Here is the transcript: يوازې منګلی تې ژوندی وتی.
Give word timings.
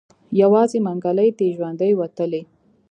يوازې 0.41 0.77
منګلی 0.85 1.29
تې 1.37 1.47
ژوندی 1.55 1.91
وتی. 1.95 2.41